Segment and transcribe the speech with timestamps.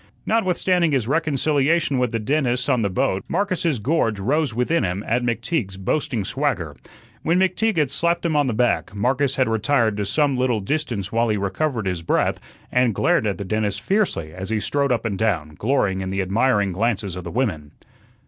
[0.25, 5.21] Notwithstanding his reconciliation with the dentist on the boat, Marcus's gorge rose within him at
[5.21, 6.75] McTeague's boasting swagger.
[7.21, 11.11] When McTeague had slapped him on the back, Marcus had retired to some little distance
[11.11, 12.39] while he recovered his breath,
[12.71, 16.23] and glared at the dentist fiercely as he strode up and down, glorying in the
[16.23, 17.69] admiring glances of the women.